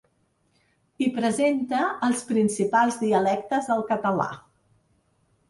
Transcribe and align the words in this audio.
Hi 1.03 1.09
presenta 1.17 1.81
els 2.07 2.23
principals 2.31 2.99
dialectes 3.03 3.71
del 3.75 3.87
català. 3.93 4.29